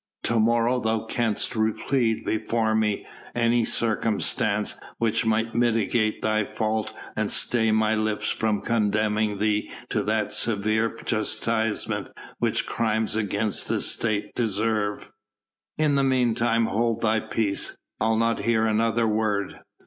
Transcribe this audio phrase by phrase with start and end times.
[0.23, 3.05] To morrow thou canst plead before me
[3.35, 10.01] any circumstance which might mitigate thy fault and stay my lips from condemning thee to
[10.05, 12.07] that severe chastisement
[12.39, 15.11] which crimes against the State deserve.
[15.77, 17.77] In the meanwhile hold thy peace.
[17.99, 19.59] I'll not hear another word."